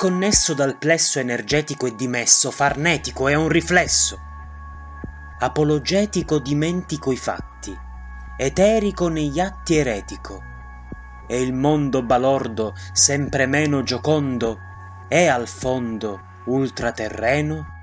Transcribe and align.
disconnesso 0.00 0.54
dal 0.54 0.76
plesso 0.78 1.18
energetico 1.18 1.86
e 1.86 1.94
dimesso, 1.94 2.50
farnetico 2.50 3.28
è 3.28 3.34
un 3.34 3.48
riflesso. 3.48 4.18
Apologetico 5.38 6.38
dimentico 6.38 7.12
i 7.12 7.16
fatti, 7.16 7.76
eterico 8.36 9.08
negli 9.08 9.40
atti 9.40 9.76
eretico. 9.76 10.42
E 11.26 11.40
il 11.40 11.52
mondo 11.52 12.02
balordo, 12.02 12.74
sempre 12.92 13.46
meno 13.46 13.82
giocondo, 13.82 14.58
è 15.08 15.26
al 15.26 15.48
fondo 15.48 16.20
ultraterreno 16.44 17.79